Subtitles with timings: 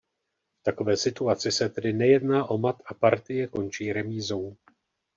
[0.59, 4.57] V takové situaci se tedy nejedná o mat a partie končí remízou.